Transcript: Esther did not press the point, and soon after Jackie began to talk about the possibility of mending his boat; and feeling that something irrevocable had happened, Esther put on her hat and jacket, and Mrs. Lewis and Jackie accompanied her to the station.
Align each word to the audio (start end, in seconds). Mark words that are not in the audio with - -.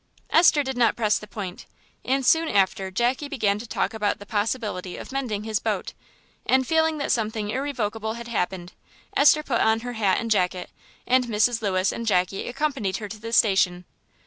Esther 0.31 0.63
did 0.63 0.75
not 0.79 0.95
press 0.95 1.19
the 1.19 1.27
point, 1.27 1.67
and 2.03 2.25
soon 2.25 2.49
after 2.49 2.89
Jackie 2.89 3.27
began 3.27 3.59
to 3.59 3.67
talk 3.67 3.93
about 3.93 4.17
the 4.17 4.25
possibility 4.25 4.97
of 4.97 5.11
mending 5.11 5.43
his 5.43 5.59
boat; 5.59 5.93
and 6.43 6.65
feeling 6.65 6.97
that 6.97 7.11
something 7.11 7.51
irrevocable 7.51 8.15
had 8.15 8.27
happened, 8.27 8.73
Esther 9.15 9.43
put 9.43 9.61
on 9.61 9.81
her 9.81 9.93
hat 9.93 10.19
and 10.19 10.31
jacket, 10.31 10.71
and 11.05 11.25
Mrs. 11.25 11.61
Lewis 11.61 11.91
and 11.91 12.07
Jackie 12.07 12.47
accompanied 12.47 12.97
her 12.97 13.07
to 13.07 13.19
the 13.21 13.31
station. 13.31 13.85